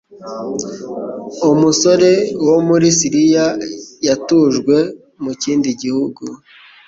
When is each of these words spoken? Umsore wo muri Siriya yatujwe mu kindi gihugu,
Umsore 1.51 2.11
wo 2.45 2.57
muri 2.67 2.87
Siriya 2.97 3.47
yatujwe 4.07 4.75
mu 5.23 5.31
kindi 5.41 5.69
gihugu, 5.81 6.23